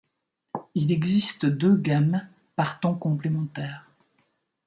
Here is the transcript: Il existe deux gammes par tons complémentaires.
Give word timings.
Il 0.73 0.91
existe 0.91 1.45
deux 1.45 1.75
gammes 1.75 2.27
par 2.55 2.79
tons 2.79 2.95
complémentaires. 2.95 3.87